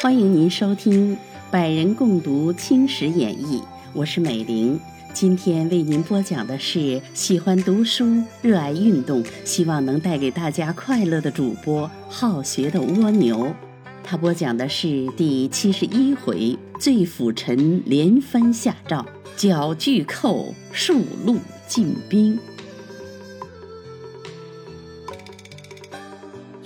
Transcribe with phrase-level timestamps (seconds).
[0.00, 1.14] 欢迎您收听
[1.48, 3.60] 《百人共读青史演义》，
[3.92, 4.80] 我是美玲。
[5.14, 13.54] 今天为您播讲的是喜欢读书、热爱运动、希望能带给大家快乐的主播好学的蜗牛。
[14.02, 22.36] 他播讲的是第七十一回：醉辅臣连番下诏，剿巨寇，数路进兵。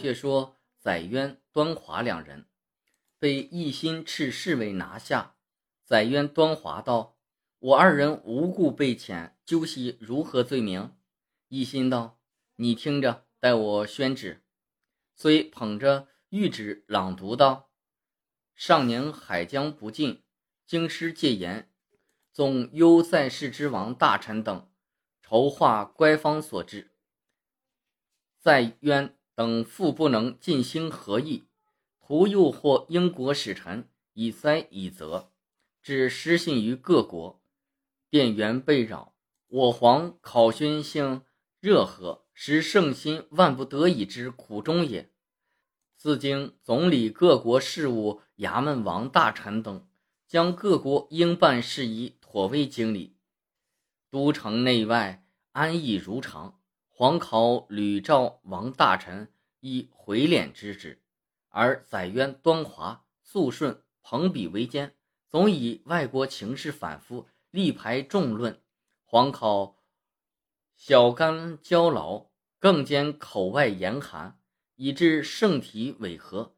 [0.03, 2.47] 却说载渊、端华两人。
[3.21, 5.37] 被一心斥侍卫拿下，
[5.85, 7.17] 载渊、端华道
[7.61, 10.97] ：“我二人无故被遣，究系如何罪名？”
[11.47, 12.19] 一心道
[12.57, 14.43] ：“你听着，待我宣旨。”
[15.15, 17.71] 虽捧着谕旨朗读道
[18.57, 20.25] ：“上年海疆不进，
[20.67, 21.73] 京师戒严，
[22.33, 24.69] 纵忧在世之王大臣等，
[25.23, 26.91] 筹划乖方所致。
[28.41, 31.45] 载渊等复不能尽心合意。”
[32.01, 35.31] 图诱惑英国使臣以灾以责，
[35.81, 37.41] 致失信于各国，
[38.11, 39.15] 店员被扰。
[39.49, 41.23] 我皇考勋性
[41.59, 45.11] 热和，实圣心万不得已之苦衷也。
[45.97, 49.89] 自经总理各国事务衙门王大臣等，
[50.27, 53.17] 将各国应办事宜妥为经理，
[54.11, 56.61] 都城内外安逸如常。
[57.03, 59.27] 皇考吕赵王大臣
[59.59, 61.03] 以回敛之职。
[61.49, 64.95] 而载渊、端华、肃顺朋比为奸，
[65.29, 68.63] 总以外国情势反复，力排众论，
[69.03, 69.83] 皇考
[70.77, 72.27] 小干焦劳，
[72.61, 74.39] 更兼口外严寒，
[74.77, 76.55] 以致圣体违和。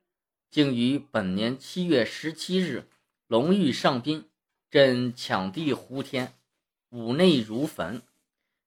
[0.50, 2.91] 竟于本年七月十七日，
[3.28, 4.28] 龙玉上宾，
[4.70, 6.34] 朕抢地呼天，
[6.91, 8.03] 五内如焚，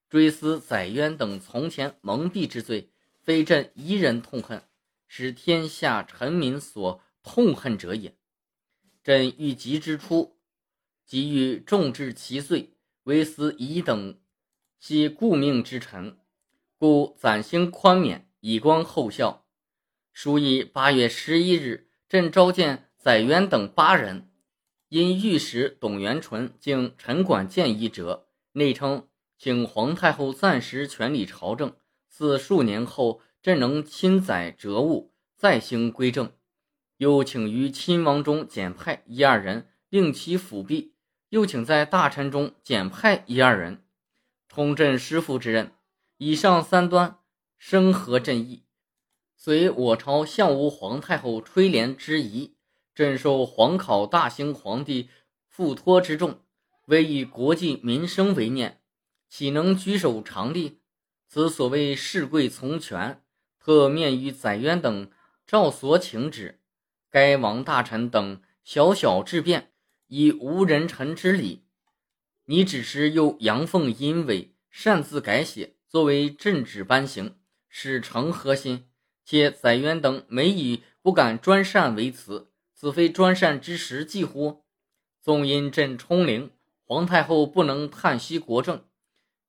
[0.09, 2.89] 追思载渊等从前蒙蔽之罪，
[3.22, 4.64] 非朕一人痛恨。
[5.09, 8.14] 使天下臣民所痛恨者也。
[9.04, 10.37] 朕欲疾之初，
[11.05, 12.73] 即欲重治其罪，
[13.04, 14.20] 为思乙等
[14.80, 16.17] 系故命之臣，
[16.77, 19.45] 故暂兴宽免，以光后效。
[20.11, 24.30] 书以八月十一日，朕召见载渊等八人，
[24.89, 31.75] 因御史董元淳经陈管建议者，内称请皇太后暂时权理朝政，
[32.09, 33.21] 自数年后。
[33.39, 36.33] 朕能亲载折物，再行归正。
[36.98, 40.92] 又请于亲王中简派一二人，令其辅弼；
[41.30, 43.86] 又请在大臣中简派一二人，
[44.49, 45.71] 充朕师傅之任。
[46.17, 47.20] 以上三端，
[47.58, 48.64] 生合朕意。
[49.37, 52.55] 随我朝相无皇太后垂帘之仪，
[52.93, 55.08] 朕受皇考大兴皇帝
[55.47, 56.39] 付托之重，
[56.87, 58.81] 唯以国计民生为念，
[59.30, 60.80] 岂能举手常力？
[61.27, 63.21] 此所谓事贵从权。
[63.60, 65.11] 特面于载渊等
[65.45, 66.61] 照所请旨，
[67.10, 69.71] 该王大臣等小小质变，
[70.08, 71.65] 以无人臣之礼。
[72.45, 77.36] 你只是又阳奉阴违，擅自改写，作为朕旨颁行，
[77.67, 78.88] 使成何心？
[79.26, 84.64] 且载渊等每以不敢专擅为辞，此非专擅之时计乎？
[85.21, 86.52] 纵因朕冲灵，
[86.86, 88.86] 皇太后不能叹息国政，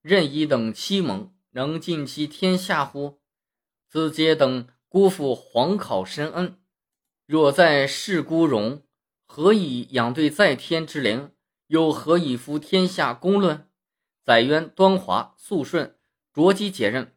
[0.00, 3.20] 任以等欺蒙，能尽其天下乎？
[3.88, 6.60] 子皆等辜负皇考深恩，
[7.26, 8.82] 若在世孤荣，
[9.24, 11.32] 何以养对在天之灵？
[11.66, 13.68] 又何以服天下公论？
[14.22, 15.98] 载渊、端华、肃顺
[16.32, 17.16] 着机解任，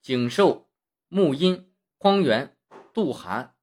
[0.00, 0.70] 景寿、
[1.08, 2.56] 穆荫、匡源、
[2.94, 3.54] 杜涵、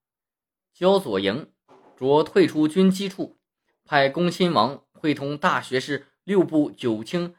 [0.74, 1.52] 焦左营
[1.96, 3.40] 着退出军机处，
[3.86, 7.36] 派恭亲王会同大学士、六部九卿、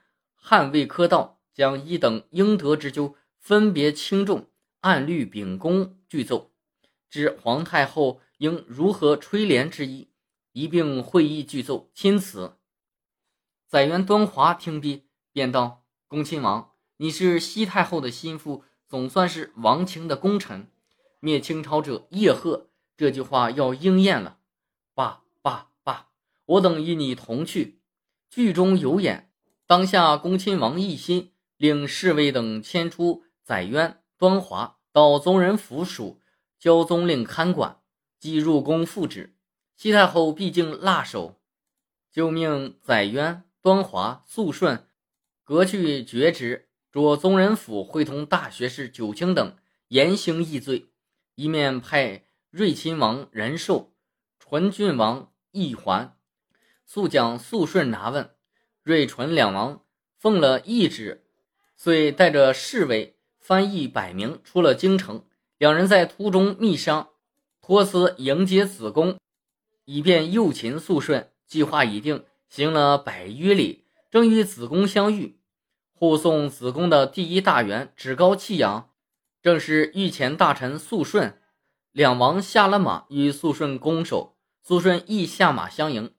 [0.50, 4.48] 汉魏科道，将一等应得之咎分别轻重。
[4.80, 6.52] 按律秉公具奏，
[7.10, 10.08] 知皇太后应如何垂帘之意，
[10.52, 12.56] 一并会议具奏钦此。
[13.66, 20.70] 载元端华听毕，便道：“恭亲王，你是西太后的心腹，总算是王卿的功臣。
[21.20, 24.38] 灭清朝者叶赫，这句话要应验了。
[24.94, 26.08] 罢罢罢，
[26.46, 27.82] 我等与你同去。
[28.30, 29.27] 剧中有演，
[29.68, 36.22] 当下恭亲王奕欣，令侍卫等牵出载渊。”端华到宗人府署，
[36.58, 37.82] 交宗令看管，
[38.18, 39.36] 即入宫复旨。
[39.76, 41.38] 西太后毕竟辣手，
[42.10, 44.88] 就命载渊、端华、肃顺
[45.44, 49.54] 革去爵职，着宗人府会同大学士、九卿等
[49.88, 50.90] 严刑议罪。
[51.34, 53.92] 一面派睿亲王仁寿、
[54.38, 56.16] 纯郡王奕环
[56.86, 58.30] 速将肃顺拿问。
[58.88, 59.82] 睿、淳两王
[60.16, 61.24] 奉了懿旨。
[61.76, 65.22] 遂带着侍卫、翻译百名出了京城。
[65.58, 67.10] 两人在途中密商，
[67.60, 69.18] 托辞迎接子宫，
[69.84, 71.28] 以便诱擒肃顺。
[71.46, 75.38] 计划已定，行了百余里，正与子宫相遇。
[75.92, 78.90] 护送子宫的第一大员趾高气扬，
[79.42, 81.38] 正是御前大臣肃顺。
[81.92, 84.36] 两王下了马，与肃顺攻守。
[84.62, 86.12] 肃顺亦下马相迎，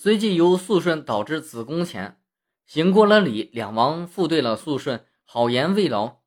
[0.00, 2.20] 随即由肃顺导至子宫前，
[2.64, 3.50] 行过了礼。
[3.52, 6.18] 两王复对了肃顺好言慰劳。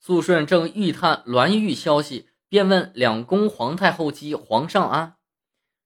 [0.00, 5.18] 肃顺正欲探栾玉消息，便问两宫皇太后及皇上安。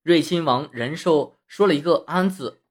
[0.02, 2.62] 瑞亲王仁寿说了一个“安”字，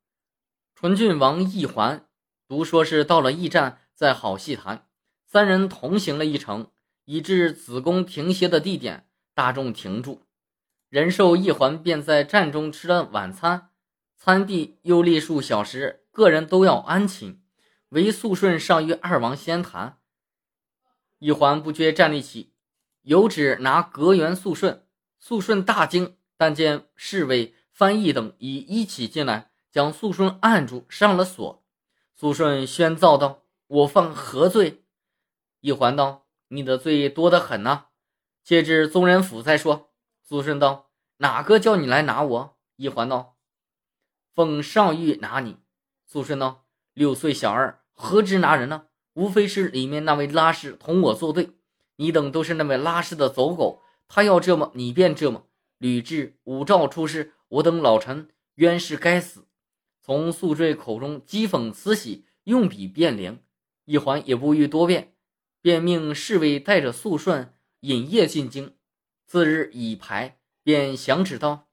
[0.74, 2.08] 纯郡王奕环
[2.48, 4.88] 独说是到了驿站，再好细谈。
[5.28, 6.72] 三人同行了一程，
[7.04, 10.24] 以至子宫停歇的地点，大众停住。
[10.90, 13.70] 仁寿一环便在站中吃了晚餐，
[14.16, 17.42] 参毕又立数小时，个人都要安寝，
[17.90, 20.00] 唯肃顺尚与二王先谈。
[21.20, 22.54] 一环不觉站立起，
[23.04, 24.86] 有旨拿阁员肃顺。
[25.20, 31.64] 肃顺大惊，但见侍卫、翻译等已一起进来，将肃顺按住，上了锁。
[32.16, 34.86] 肃顺宣造道：“我犯何罪？”
[35.62, 37.88] 一环道：“你的罪多得很呐，
[38.44, 39.92] 且至宗人府再说。”
[40.24, 40.90] 肃顺道。
[41.18, 42.58] 哪个叫你来拿我？
[42.76, 43.35] 一环道
[44.36, 45.58] ：“奉上谕拿你。”
[46.06, 48.86] 苏顺道：“六岁小儿何止拿人呢？
[49.14, 51.52] 无非是里面那位拉氏同我作对。
[51.96, 55.48] 你等都是那位拉氏的走狗，他要这么，你便这么。
[55.78, 59.48] 吕雉、武曌出事，我等老臣冤是该死。”
[60.02, 63.42] 从宿坠口中讥讽慈禧，用笔变灵。
[63.86, 65.16] 一环也不欲多变，
[65.62, 68.76] 便命侍卫带着肃顺引夜进京。
[69.26, 70.38] 次日已排。
[70.64, 71.68] 便降旨道：“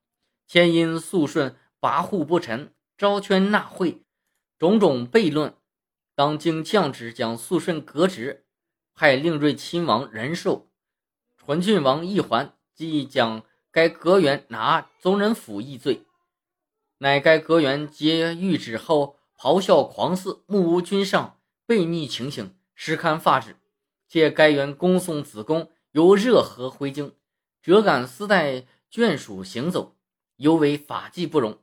[0.47, 4.05] 前因肃顺跋扈不臣，招圈纳贿，
[4.57, 5.53] 种种悖论，
[6.15, 8.47] 当经降旨将肃顺革职，
[8.95, 10.71] 派令瑞亲王仁寿、
[11.37, 13.43] 纯郡王奕环，即将
[13.73, 16.07] 该阁员拿宗人府议罪。
[16.99, 23.57] 乃该阁员接谕旨后，咆哮狂肆，目无君上，悖逆情形，实堪发指。
[24.07, 27.13] 借该员恭送子宫由热河回京，
[27.61, 29.97] 折敢私带。”眷属行走，
[30.37, 31.62] 尤为法纪不容。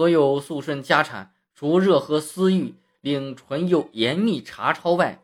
[0.00, 5.22] 所有肃顺家产，除热河私域令纯佑严密查抄外，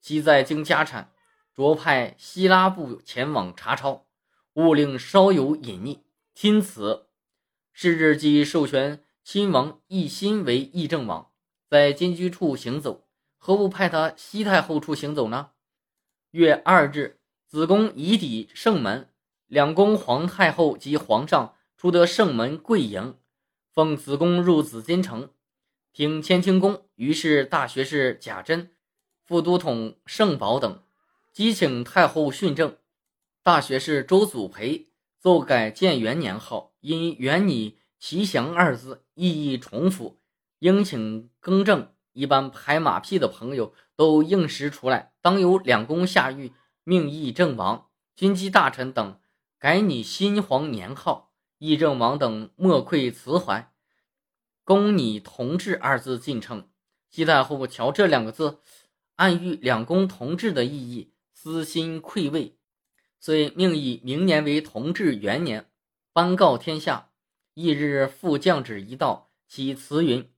[0.00, 1.12] 其在京家产，
[1.54, 4.06] 着派希拉部前往查抄，
[4.54, 6.00] 勿令稍有隐匿。
[6.34, 7.06] 听此，
[7.72, 11.28] 是日即授权亲王奕欣为议政王，
[11.70, 13.04] 在金居处行走，
[13.36, 15.50] 何不派他西太后处行走呢？
[16.32, 19.10] 月二日，子宫已抵圣门。
[19.46, 23.14] 两宫皇太后及皇上出得圣门跪迎，
[23.78, 25.30] 奉子宫入紫禁城，
[25.92, 26.88] 听乾清宫。
[26.96, 28.72] 于是大学士贾珍、
[29.24, 30.82] 副都统盛宝等，
[31.32, 32.76] 即请太后训政。
[33.44, 34.88] 大学士周祖培
[35.20, 40.18] 奏改建元年号，因元拟吉祥二字意义重复，
[40.58, 41.92] 应请更正。
[42.14, 46.52] 一般拍马屁的朋友都应时出来，当有两宫下狱，
[46.82, 47.86] 命议正王、
[48.16, 49.20] 军机大臣等。
[49.56, 51.27] 改拟新皇年号，
[51.58, 53.72] 议政王等莫愧辞怀，
[54.62, 56.68] 恭拟“同治”二字进称。
[57.10, 58.60] 西太后瞧这两个字，
[59.16, 62.56] 暗喻两宫同治的意义，私心愧慰，
[63.18, 65.68] 遂命以明年为同治元年，
[66.12, 67.10] 颁告天下。
[67.54, 70.30] 翌日复降旨一道，其词云：“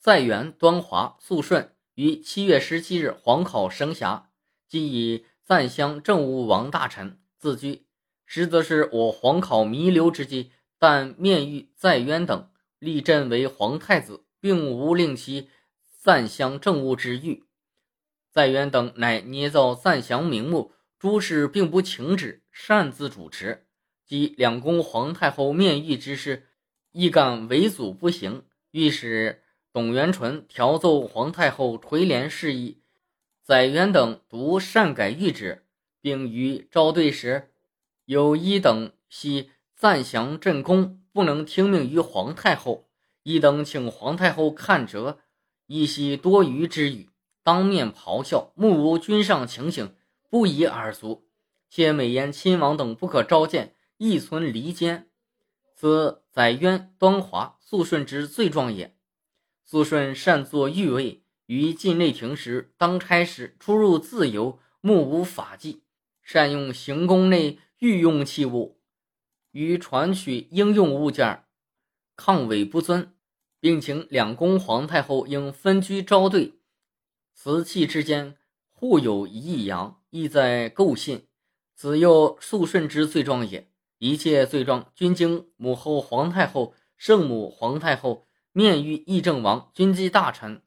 [0.00, 4.30] 在元端华肃顺于七月十七日皇考升霞，
[4.66, 7.84] 即以赞襄政务王大臣自居。”
[8.26, 15.48] 实则是我皇考弥留之际，但面遇在渊等立朕为皇太子，并无令其
[15.98, 17.44] 赞襄政务之欲。
[18.30, 23.66] 在渊等乃捏造赞降名目，诸事并不请旨，擅自主持。
[24.04, 26.48] 即两宫皇太后面议之事，
[26.92, 32.82] 亦敢为阻不行，欲使董元淳调奏皇太后垂帘事宜。
[33.42, 35.64] 载渊等独擅改谕旨，
[36.00, 37.50] 并于招对时。
[38.04, 42.88] 有一等系赞降朕宫，不能听命于皇太后。
[43.22, 45.18] 一等请皇太后看折，
[45.66, 47.08] 一系多余之语，
[47.42, 49.94] 当面咆哮，目无君上情形，
[50.30, 51.26] 不以耳足。
[51.68, 55.08] 且美言亲王等不可召见，亦存离间。
[55.74, 58.96] 此载渊、端华、肃顺之罪状也。
[59.64, 65.82] 肃顺擅作御位，于禁内廷时当差时出入自由，目无法纪，
[66.22, 67.58] 善用行宫内。
[67.80, 68.78] 御用器物
[69.54, 71.44] 与传取应用物件
[72.16, 73.14] 抗伪不尊，
[73.60, 76.58] 并请两宫皇太后应分居招对。
[77.32, 78.36] 瓷器之间，
[78.72, 81.28] 互有一阳，意在构信。
[81.74, 83.70] 子又肃顺之罪状也。
[83.98, 90.62] 一切罪状，均经母后皇太后、圣母皇太后面谕议政王、军机大臣，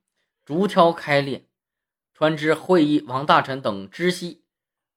[0.45, 1.47] 逐条开列，
[2.13, 4.45] 传至会议王大臣等知悉。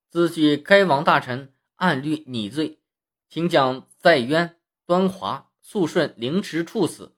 [0.09, 2.80] 自据该王大臣按律拟罪，
[3.31, 7.17] 请将在渊、端华、肃顺凌迟处死。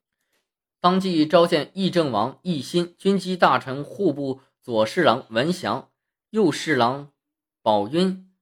[0.79, 5.91] 当即召见议政王奕欣、军机大臣户部左侍郎文祥、
[6.31, 7.13] 右侍郎
[7.63, 8.33] 宝晕、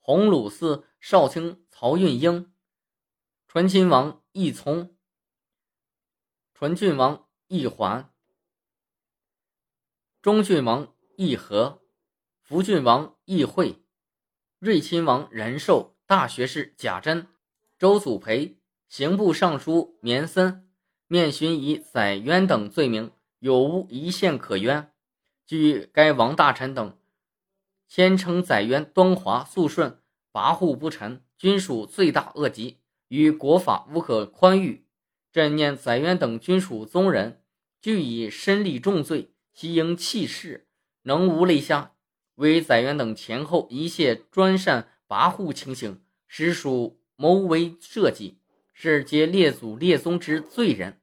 [0.00, 1.62] 鸿胪寺少卿。
[1.78, 2.54] 曹运英、
[3.48, 4.96] 醇亲王奕聪、
[6.54, 8.14] 传郡王奕环、
[10.22, 11.82] 中郡王奕和、
[12.40, 13.84] 福郡王奕惠、
[14.58, 17.26] 瑞亲王仁寿、大学士贾珍、
[17.80, 18.58] 周祖培、
[18.88, 20.68] 刑部尚书绵森，
[21.08, 23.10] 面询以载冤等罪名，
[23.40, 24.92] 有无一线可冤？
[25.44, 26.96] 据该王大臣等，
[27.88, 29.98] 先称载冤端华、肃顺。
[30.32, 34.86] 跋扈不臣，均属罪大恶极，与国法无可宽裕。
[35.32, 37.42] 朕念载渊等均属宗人，
[37.80, 40.68] 俱以身立重罪，悉应弃市，
[41.02, 41.94] 能无类下？
[42.36, 48.40] 为载渊等前后一切专擅跋扈情形，实属谋为设计，
[48.72, 51.00] 是皆列祖列宗之罪人，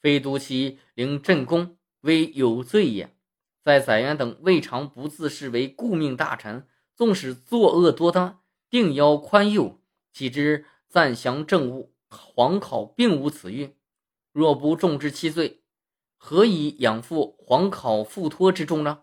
[0.00, 3.14] 非独其令朕功为有罪也。
[3.62, 8.40] 在载元等未尝不自视为顾命大臣，纵使作恶多端。
[8.68, 9.82] 定要宽宥，
[10.12, 13.76] 岂知暂降政务，皇考并无此欲。
[14.32, 15.62] 若不重之其罪，
[16.16, 19.02] 何以养负皇考复托之重呢？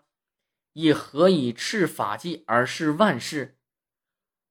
[0.72, 3.59] 亦何以斥法纪而示万世？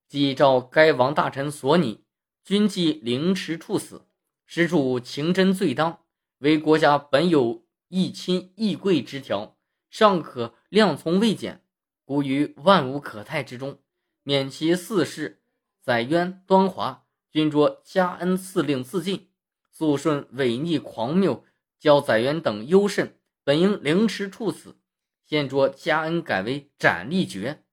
[0.09, 2.03] 即照该王大臣所拟，
[2.43, 4.07] 均即凌迟处死，
[4.47, 5.99] 实属情真罪当。
[6.39, 9.55] 为国家本有义亲义贵之条，
[9.91, 11.63] 尚可量从未减，
[12.05, 13.77] 故于万无可泰之中。
[14.23, 15.43] 免其四世，
[15.79, 19.29] 载渊、端华均着加恩赐令自尽。
[19.71, 21.45] 肃顺违逆狂谬，
[21.79, 24.79] 教载渊等优甚，本应凌迟处死，
[25.23, 27.63] 现着加恩改为斩立决。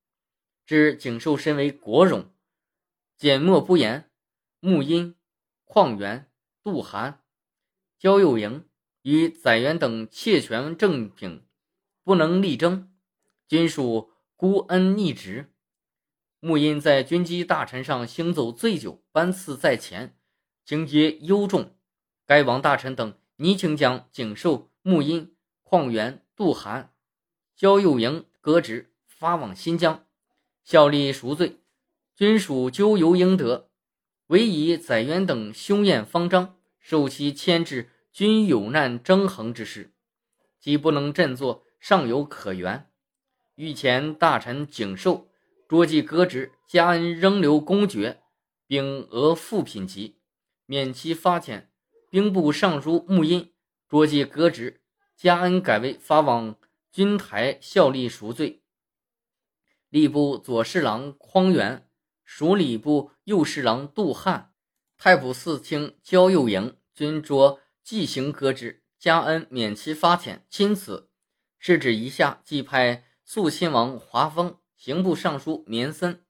[0.67, 2.35] 知景寿身为国荣，
[3.17, 4.11] 缄默不言。
[4.59, 5.15] 穆荫、
[5.65, 6.29] 况元、
[6.65, 7.23] 杜涵、
[7.99, 8.69] 焦佑营
[9.03, 11.47] 与载元等窃权正品，
[12.03, 12.93] 不能力争，
[13.47, 15.53] 均属孤恩逆职。
[16.41, 20.19] 穆因在军机大臣上行走醉酒，班次在前，
[20.65, 21.77] 情节尤重。
[22.25, 26.93] 该王大臣等拟请将景寿、穆因、况元、杜涵、
[27.55, 30.06] 焦佑营革职，发往新疆
[30.67, 31.61] 效力赎罪，
[32.17, 33.69] 均属咎由应得。
[34.27, 39.93] 唯以载渊等凶焰方张，受其牵制，均有难争衡之事，
[40.59, 42.91] 既不能振作，尚有可原。
[43.55, 45.29] 御前大臣景寿。
[45.69, 48.21] 捉记革职，加恩仍留公爵，
[48.67, 50.17] 并额副品级，
[50.65, 51.69] 免其发遣。
[52.11, 53.53] 兵部尚书穆荫
[53.89, 54.81] 捉记革职，
[55.17, 56.57] 加恩改为发往
[56.91, 58.63] 军台效力赎罪。
[59.97, 61.89] 吏部左侍郎匡元，
[62.23, 64.53] 署礼部右侍郎杜汉，
[64.99, 70.41] 太仆寺卿焦佑营均着即行革职，加恩免其发遣。
[70.51, 71.09] 钦此，
[71.59, 74.59] 是指一下，即派肃亲王华丰。
[74.77, 76.23] 刑部尚书绵森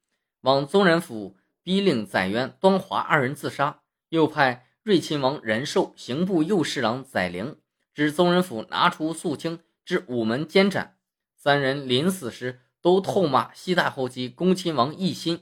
[0.42, 7.58] 往宗人府逼令载渊、端华二人自杀，又派瑞亲王仁寿、刑部右侍郎载灵
[7.92, 10.98] 指宗人府拿出肃清，至午门监斩。
[11.34, 15.40] 三人临死时都痛骂西太后及恭亲王奕欣。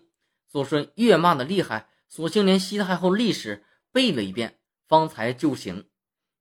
[0.49, 5.85] 左顺越骂的厉害，索性连西太后历史背了一遍，方才就醒。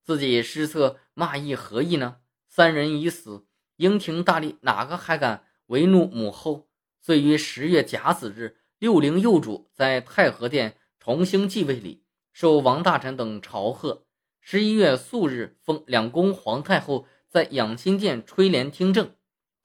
[0.01, 2.19] 自己失策，骂意何意呢？
[2.48, 3.45] 三人已死，
[3.75, 5.43] 英廷大吏哪个还敢？
[5.65, 6.69] 为怒母后，
[7.01, 14.05] 遂于十月甲子日，六陵幼主在太和殿重新继位礼，受王大臣等朝贺。
[14.39, 19.13] 十一月素日，封两宫皇太后在养心殿垂帘听政。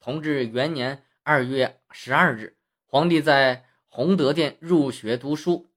[0.01, 2.57] 同治元年二月十二日，
[2.87, 5.69] 皇帝在弘德殿入学读书，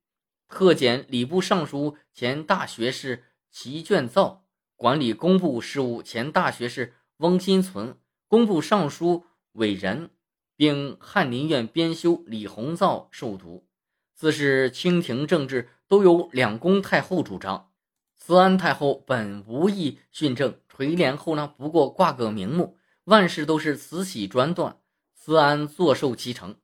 [0.48, 9.26] 特检礼部尚书前大学士齐卷造，管理工部事务前大学士翁新存，工部尚书。
[9.52, 10.08] 伟人，
[10.56, 13.68] 并翰林院编修李鸿造授读。
[14.14, 17.68] 自是清廷政治都由两宫太后主张。
[18.16, 24.78] 慈安太后本无意训政，垂帘后呢，不过挂个名目，万事都是慈禧专断，
[25.24, 26.56] 慈安坐受其成。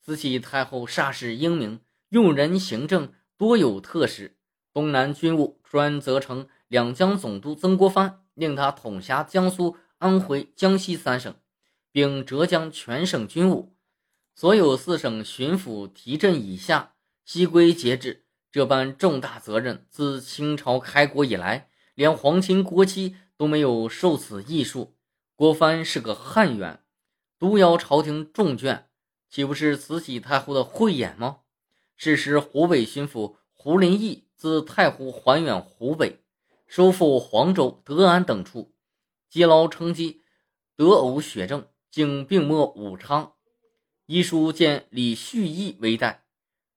[0.00, 1.80] 慈禧太后煞是英明，
[2.10, 4.36] 用人行政多有特使。
[4.72, 11.34] 东南军务专责成两江总督曾国藩，令他统辖江苏、安徽、江西三省。
[11.90, 13.74] 并浙江全省军务，
[14.36, 16.94] 所有四省巡抚提镇以下
[17.24, 18.26] 悉归节制。
[18.52, 24.96] 这般重大责任，自清朝开国以来，连皇亲国戚都没有受此艺术。
[25.34, 26.84] 郭帆是个汉员，
[27.40, 28.82] 独邀朝廷重眷，
[29.30, 31.38] 岂不是慈禧太后的慧眼吗？
[31.96, 36.20] 是时，湖北巡抚胡林翼自太湖还远湖北，
[36.66, 38.74] 收复黄州、德安等处，
[39.30, 40.20] 积劳成疾，
[40.76, 41.66] 得呕血症。
[41.90, 43.32] 竟病没武昌，
[44.06, 46.24] 遗书见李旭义为代，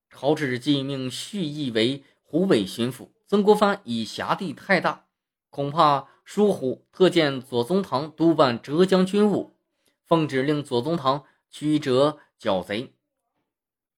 [0.09, 3.09] 朝旨即命旭义为湖北巡抚。
[3.27, 5.05] 曾国藩以辖地太大，
[5.49, 9.52] 恐怕疏忽，特见左宗棠督办浙江军务，
[10.13, 12.93] 奉旨令左宗棠驱折剿贼。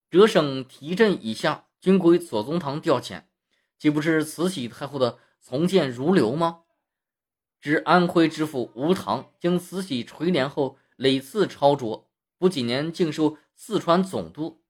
[0.08, 3.24] 浙省提镇以下均归左宗棠调遣，
[3.78, 6.62] 岂不是慈禧太后的从谏如流吗？
[7.60, 10.78] 指安徽知府吴棠经慈禧垂帘后。
[10.96, 12.08] 累次超卓，
[12.38, 14.62] 不几年竟授四川总督，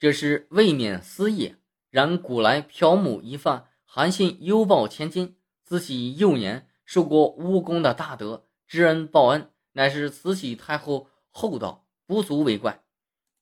[0.00, 1.58] 这是未免私也。
[1.90, 5.36] 然古来嫖母一犯，韩信犹报千金。
[5.62, 12.82] 慈禧幼年受过巫功的大德，知恩报恩，乃是慈禧太后厚道，不足为怪。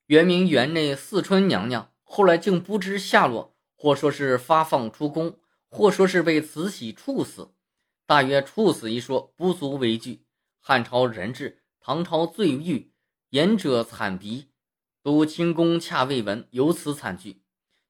[0.06, 7.52] 圆明园内四春娘娘，后来竟不知下落，或说是发放出宫，或说是被慈禧处死。
[8.06, 10.24] 大约处死一说不足为据。
[10.60, 11.62] 汉朝人质。
[11.80, 12.92] 唐朝罪狱，
[13.30, 14.48] 言者惨鼻，
[15.02, 17.40] 都清宫恰未闻有此惨剧，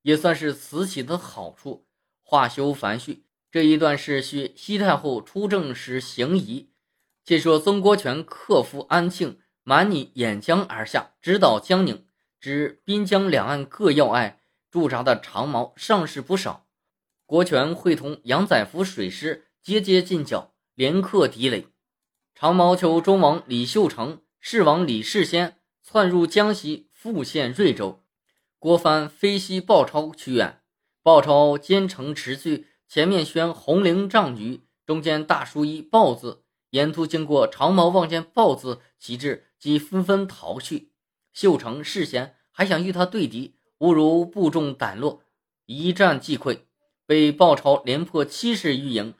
[0.02, 1.88] 也算是慈禧的好处。
[2.22, 6.67] 话休繁叙，这一段是叙西太后出政时行仪。
[7.28, 12.06] 且说曾国荃克服安庆，蛮逆沿江而下，直捣江宁，
[12.40, 16.66] 指滨江两岸各要隘驻扎的长毛尚是不少。
[17.26, 21.66] 国权会同杨载福水师，节节进剿，连克敌垒。
[22.34, 28.02] 长毛求忠王李秀成、世王李世先窜入江西，复陷瑞州。
[28.58, 30.62] 郭帆飞西鲍超驱远，
[31.02, 36.44] 鲍超兼程持续，前面宣红绫帐局，中间大书一豹字。
[36.70, 40.92] 沿途经过长毛，望见豹子旗帜，即纷纷逃去。
[41.32, 45.22] 秀成、世贤还想与他对敌，误如部众胆落，
[45.66, 46.60] 一战即溃，
[47.06, 49.14] 被鲍超连破七十余营，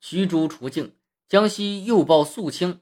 [0.00, 0.94] 驱逐出境。
[1.28, 2.80] 江西又报肃清，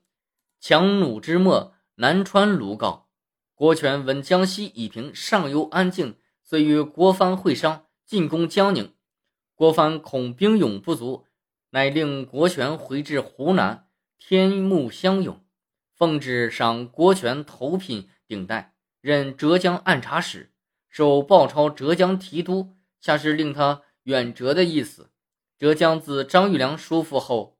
[0.61, 3.09] 强弩之末，南川卢告。
[3.55, 8.95] 郭权闻江西已平，上游安静，遂与郭藩会商，进攻江宁。
[9.55, 11.27] 郭藩恐兵勇不足，
[11.71, 13.86] 乃令郭权回至湖南，
[14.19, 15.45] 天目相拥，
[15.95, 20.53] 奉旨赏国权头品顶戴，任浙江按察使，
[20.89, 25.11] 授鲍超浙江提督，恰是令他远谪的意思。
[25.59, 27.57] 浙江自张玉良叔父后。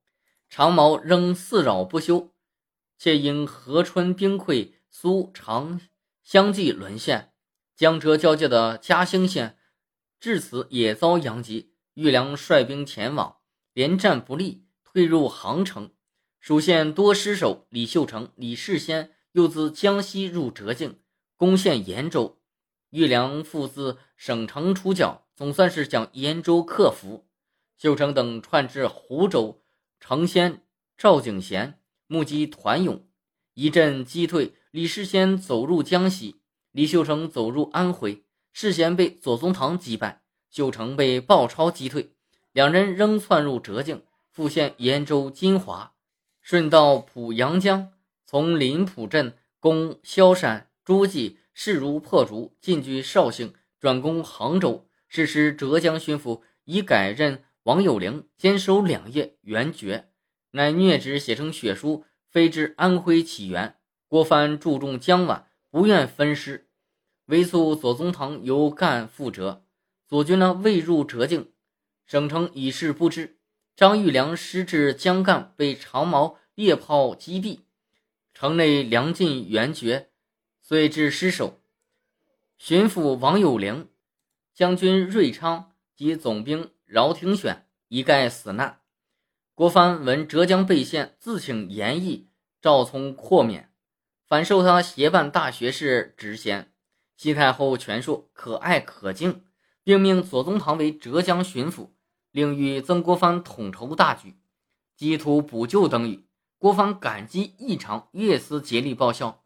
[0.49, 2.33] 长毛仍肆扰不休，
[2.97, 5.81] 且因河春兵溃，苏长
[6.23, 7.33] 相继沦陷，
[7.75, 9.59] 江浙交界的嘉兴县
[10.21, 11.75] 至此也遭殃及。
[11.95, 13.39] 玉良率兵前往，
[13.73, 15.91] 连战不利，退入杭城。
[16.47, 21.01] 蜀县多失守，李秀成、李世先又自江西入浙境，
[21.37, 22.39] 攻陷延州。
[22.91, 27.27] 玉良复自省城出剿，总算是将延州克服。
[27.77, 29.65] 秀成等窜至湖州。
[29.99, 30.63] 成仙、
[30.97, 33.05] 赵景贤目击团勇，
[33.55, 34.55] 一阵击退。
[34.71, 38.25] 李世先走入江西，李秀成走入安徽。
[38.53, 42.13] 世贤被左宗棠击败，秀成被鲍超击退。
[42.53, 45.95] 两人仍窜入浙境，复陷延州、金华，
[46.47, 47.91] 顺道浦阳江，
[48.25, 54.87] 从临浦镇攻萧山、诸暨，势如破竹，进据绍兴，转攻杭州。
[55.09, 57.43] 是时，浙江巡抚已改任。
[57.65, 60.09] 王有龄坚守两夜，元决，
[60.53, 63.75] 乃虐旨写成血书，飞至安徽起源。
[64.07, 66.69] 郭帆注重江晚，不愿分师，
[67.25, 69.65] 唯诉左宗棠由赣赴浙。
[70.07, 71.51] 左军呢未入浙境，
[72.07, 73.36] 省城已是不知。
[73.77, 77.61] 张玉良师至江干，被长矛猎炮击毙，
[78.33, 80.09] 城内粮尽援绝，
[80.61, 81.61] 遂至失守。
[82.57, 83.89] 巡抚王有龄、
[84.55, 86.71] 将军瑞昌及总兵。
[86.87, 88.79] 饶廷选一概死难。
[89.57, 92.29] 郭帆闻浙江被陷，自请严毅，
[92.63, 93.73] 赵聪豁免，
[94.25, 96.73] 反授他协办大学士职衔。
[97.17, 99.43] 西太后权术可爱可敬，
[99.83, 101.89] 并命左宗棠为浙江巡抚，
[102.37, 104.37] 另与曾国藩统筹大局，
[104.95, 106.27] 积图补救等语。
[106.59, 109.43] 国藩感激异常，越思竭力报效。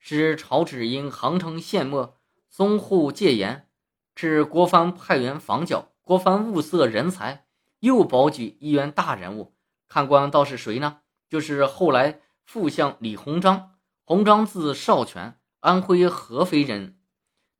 [0.00, 2.16] 使朝旨因杭城陷没，
[2.52, 3.68] 淞沪戒严，
[4.16, 5.92] 斥郭帆派员防剿。
[6.02, 7.46] 国藩物色人才，
[7.78, 9.54] 又保举一员大人物。
[9.86, 11.02] 看官倒是谁呢？
[11.28, 13.76] 就是后来副相李鸿章。
[14.02, 16.98] 鸿章字少泉，安徽合肥人，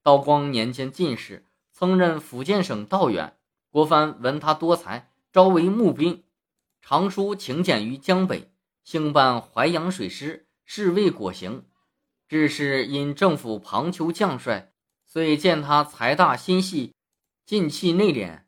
[0.02, 3.36] 道光年间进士，曾任福建省道员。
[3.74, 6.22] 郭帆闻他多才，招为募兵，
[6.80, 8.52] 常书请柬于江北，
[8.84, 11.64] 兴办淮阳水师，事未果行。
[12.28, 14.72] 致是因政府旁求将帅，
[15.04, 16.94] 遂见他财大心细，
[17.44, 18.42] 进气内敛，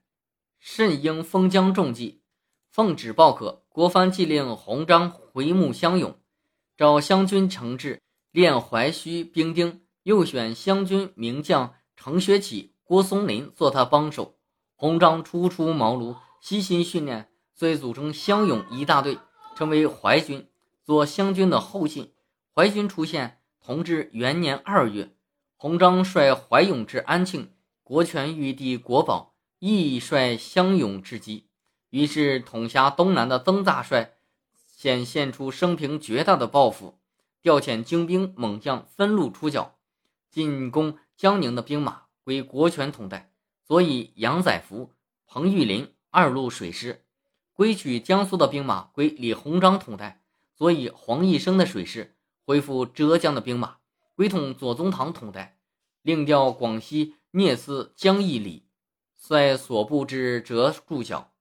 [0.60, 2.22] 甚应封疆重计。
[2.70, 6.16] 奉旨报可，郭帆即令洪章回募乡勇，
[6.76, 14.35] 召湘军承制，练淮虚兵丁，又选湘军名将程学启、郭松林做他帮手。
[14.78, 19.18] 洪章初出茅庐，悉心训练，遂组成湘勇一大队，
[19.56, 20.46] 成为淮军，
[20.84, 22.12] 做湘军的后信。
[22.54, 23.40] 淮军出现。
[23.58, 25.10] 同治元年二月，
[25.56, 27.50] 洪章率淮勇至安庆，
[27.82, 31.48] 国权玉帝国宝亦率湘勇至击。
[31.90, 34.12] 于是统辖东南的曾大帅
[34.66, 37.00] 显现出生平绝大的抱负，
[37.42, 39.74] 调遣精兵猛将分路出剿，
[40.30, 43.32] 进攻江宁的兵马归国权统带，
[43.66, 44.92] 所以杨载福、
[45.26, 47.00] 彭玉麟二路水师；
[47.52, 50.22] 归取江苏的兵马归李鸿章统带，
[50.54, 52.16] 所以黄义生的水师。
[52.44, 53.78] 恢复浙江的兵马，
[54.14, 55.56] 归统左宗棠统带；
[56.02, 58.68] 另调广西聂司江义礼
[59.16, 61.32] 率所部至浙驻剿。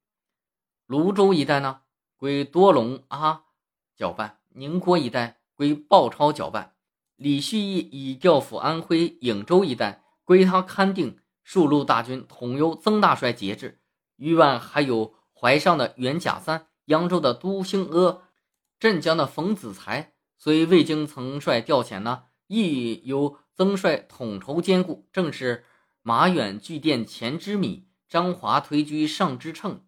[0.88, 1.82] 泸州一带呢，
[2.18, 3.44] 归多隆阿
[3.96, 6.74] 搅拌；宁国一带归鲍超搅拌。
[7.18, 11.20] 李旭义已调赴安徽颍州一带，归他勘定。
[11.46, 13.80] 数路大军统由曾大帅节制，
[14.16, 18.24] 余万还有淮上的袁甲三、扬州的都兴阿、
[18.80, 20.16] 镇江的冯子材。
[20.40, 25.08] 虽未经曾帅调遣呢，亦由曾帅统筹兼顾。
[25.14, 25.64] 正是
[26.02, 29.86] 马远据殿前之米，张华推居上之秤。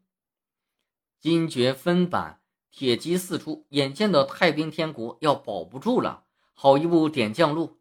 [1.19, 2.39] 金爵分版，
[2.69, 6.25] 铁骑四出，眼见的太平天国要保不住了。
[6.53, 7.79] 好一部点将录。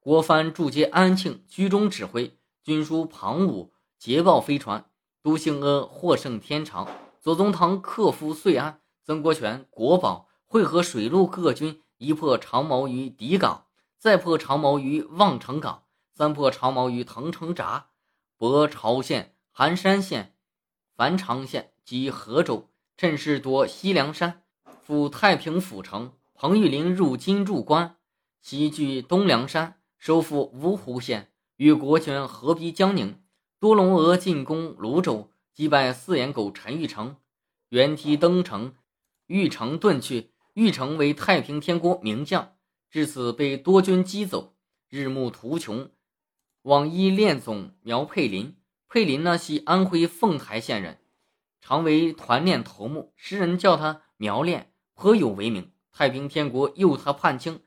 [0.00, 4.86] 郭藩驻接安庆，居中指挥军书庞武捷报飞传。
[5.22, 6.86] 都兴阿获胜天长，
[7.20, 11.80] 左宗棠克夫遂安，曾国荃国宝会合水陆各军。
[11.96, 13.66] 一破长矛于底港，
[13.98, 17.86] 再破长矛于望城港，三破长矛于藤城闸、
[18.36, 20.34] 博潮县、寒山县、
[20.94, 22.68] 繁昌县及河州。
[22.96, 24.42] 趁势夺西凉山，
[24.82, 26.12] 赴太平府城。
[26.34, 27.96] 彭玉麟入金柱关，
[28.42, 33.20] 西据东梁山，收复芜湖县，与国权合逼江宁。
[33.58, 37.16] 多隆额进攻泸州，击败四眼狗陈玉成，
[37.70, 38.74] 原梯登城，
[39.26, 40.32] 玉成遁去。
[40.52, 42.54] 玉成为太平天国名将，
[42.88, 44.54] 至此被多军击走，
[44.88, 45.90] 日暮途穷。
[46.62, 48.56] 往依练总苗佩林，
[48.88, 51.00] 佩林呢系安徽凤台县人，
[51.60, 55.72] 常为团练头目，时人叫他苗练，颇有威名。
[55.90, 57.62] 太平天国诱他叛清，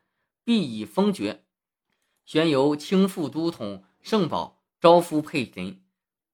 [0.46, 1.44] 必以封爵，
[2.28, 5.82] 旋由清副都统盛宝招夫佩林，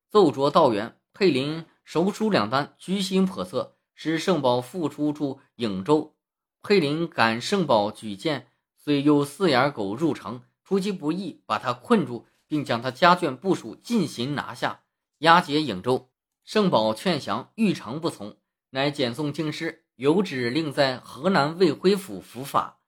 [0.10, 0.98] 奏着道员。
[1.14, 6.16] 佩林手书两单，居心叵测，使盛宝复出出颍州。
[6.64, 14.86] 佩林赶圣宝举荐，遂诱四眼狗入城，出其不意，把他困住，并将他家眷部署进行拿下，
[15.20, 16.10] 押解颍州。
[16.44, 18.38] 圣宝劝降，玉成不从，
[18.72, 22.80] 乃简送京师，有旨令在河南魏辉府伏法。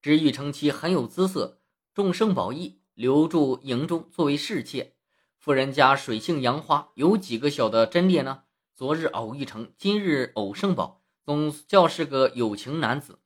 [0.00, 1.60] 知玉成其很有姿色，
[1.94, 4.96] 重圣宝义，留住营中作为侍妾。
[5.38, 8.42] 妇人家水性杨花，有几个小的真烈呢？
[8.74, 13.20] 昨日偶遇成，今日偶圣宝，总叫是个有情男子。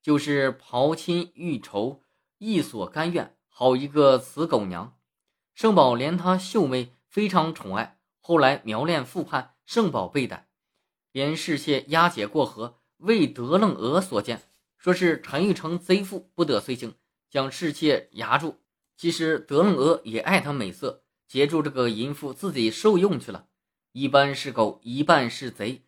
[0.00, 2.00] 就是刨亲欲仇，
[2.38, 3.36] 亦所甘愿。
[3.48, 4.96] 好一个死狗娘！
[5.54, 7.98] 圣宝怜他秀媚，非常宠爱。
[8.20, 10.48] 后来苗练复叛，圣宝被逮，
[11.12, 14.40] 连侍妾押解过河，为德楞额所见，
[14.78, 16.94] 说是陈玉成贼妇，不得随行，
[17.30, 18.60] 将侍妾押住。
[18.96, 23.48] 其实德楞娥也爱她美色，截住这个淫妇，自己受用去了。
[23.92, 25.86] 一半是狗，一半是贼。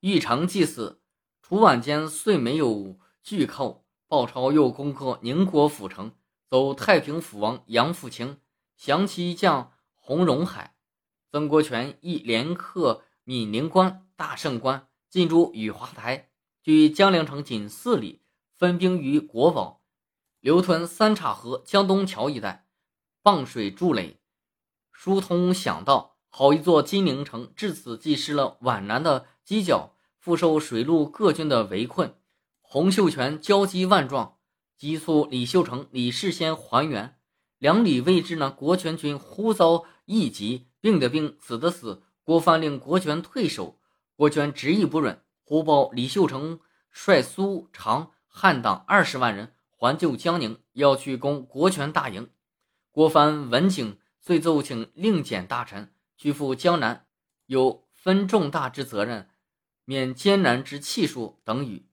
[0.00, 1.00] 玉成既死，
[1.40, 2.98] 楚晚间遂没有。
[3.22, 6.12] 据寇，鲍超又攻克宁国府城，
[6.50, 8.38] 走太平府王杨富清，
[8.76, 10.76] 降其将洪荣海。
[11.32, 16.30] 曾国荃亦连克闽宁关、大胜关，进驻雨华台，
[16.62, 18.20] 距江陵城仅四里，
[18.54, 19.82] 分兵于国宝、
[20.44, 22.66] 刘屯三岔河、江东桥一带，
[23.22, 24.18] 傍水筑垒，
[24.92, 27.50] 疏通响道，好一座金陵城。
[27.56, 32.14] 至此，既失了皖南的犄角，复受水陆各军的围困。
[32.60, 34.36] 洪秀全焦急万状，
[34.76, 37.18] 急促李秀成、李世先还原。
[37.56, 42.02] 两李未至呢，国权军忽遭一击，病的病，死的死。
[42.22, 43.78] 郭帆令国权退守，
[44.14, 49.54] 国权执意不忍，忽报李秀成率苏常汉党二十万人
[49.84, 52.30] 还救江宁，要去攻国权大营。
[52.90, 57.06] 郭帆闻警，遂奏请令检大臣去赴江南，
[57.44, 59.28] 有分重大之责任，
[59.84, 61.90] 免艰难之气数等语。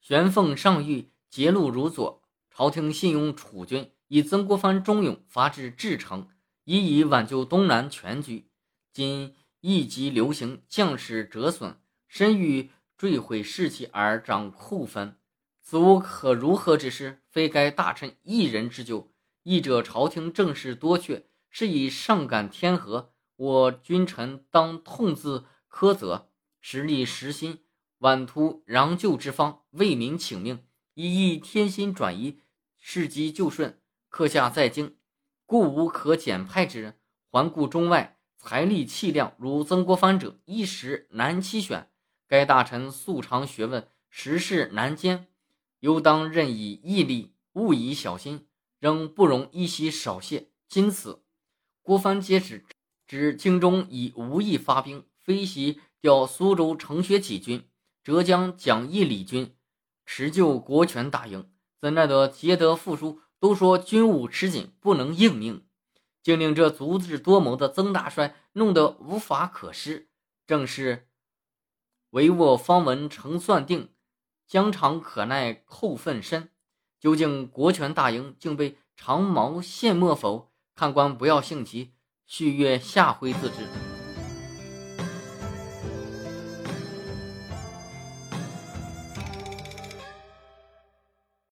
[0.00, 2.24] 玄凤上谕，节录如左。
[2.50, 6.26] 朝廷信用楚军，以曾国藩忠勇发至至诚，
[6.64, 8.50] 以以挽救东南全局。
[8.92, 11.76] 今一级流行，将士折损，
[12.08, 15.16] 身欲坠毁士气而长库分，
[15.70, 19.12] 此无可如何之事，非该大臣一人之咎。
[19.44, 27.60] 义者朝廷政事多缺，是以上感天和，我君臣当痛自苛责，实力实心，
[27.98, 32.40] 挽图攘救之方，为民请命，以益天心转移，
[32.76, 33.80] 事机就顺。
[34.08, 34.96] 刻下在京，
[35.46, 36.96] 故无可减派之人。
[37.30, 41.88] 环顾中外，财力气量如曾国藩者，一时难期选。
[42.26, 45.28] 该大臣素常学问，时事难兼，
[45.80, 48.46] 犹当任以毅力，勿以小心。
[48.78, 51.22] 仍不容一息少懈，今此
[51.82, 52.64] 郭藩接旨，
[53.06, 57.68] 指京中已无意发兵，飞袭调苏州程学启军、
[58.02, 59.54] 浙江蒋义礼军，
[60.06, 65.66] 持救国权大营，怎奈得捷德副书都说军务吃紧，不能应命，
[66.22, 70.08] 竟令这足智多谋的曾大帅弄得无法可施。
[70.46, 71.06] 正是
[72.12, 73.90] 帷幄方文成算定，
[74.50, 76.48] 疆场可耐扣粪深。
[76.98, 80.50] 究竟国权大营竟被长毛陷没否？
[80.74, 81.92] 看官不要性急，
[82.26, 83.99] 续阅下回自知。